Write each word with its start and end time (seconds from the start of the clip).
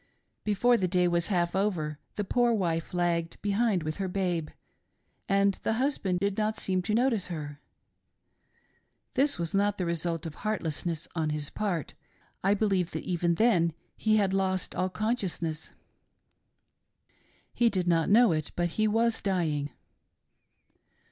Before 0.43 0.77
the 0.77 0.87
day 0.87 1.07
was 1.07 1.27
half 1.27 1.55
over, 1.55 1.99
the 2.15 2.23
poor 2.23 2.51
wife 2.55 2.91
lagged 2.91 3.39
behind 3.43 3.83
with 3.83 3.97
her 3.97 4.07
babe, 4.07 4.49
and 5.29 5.59
the 5.61 5.73
husband 5.73 6.19
did 6.19 6.39
not 6.39 6.57
seem 6.57 6.81
to 6.81 6.95
notice 6.95 7.27
her. 7.27 7.61
This 9.13 9.37
was 9.37 9.53
not 9.53 9.77
the 9.77 9.85
result 9.85 10.25
of 10.25 10.33
heartlessness 10.41 11.07
on 11.13 11.29
his 11.29 11.51
part; 11.51 11.93
I 12.43 12.55
believe 12.55 12.89
that 12.93 13.03
even 13.03 13.35
then 13.35 13.73
he 13.95 14.15
had 14.17 14.33
lost 14.33 14.73
all 14.73 14.89
consciousness. 14.89 15.69
He 17.53 17.69
did 17.69 17.87
not 17.87 18.09
know 18.09 18.31
it, 18.31 18.51
but 18.55 18.69
he 18.69 18.87
was 18.87 19.21
dying. 19.21 19.69